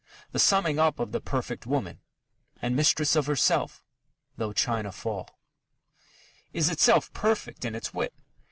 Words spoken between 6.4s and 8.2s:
is itself perfect in its wit.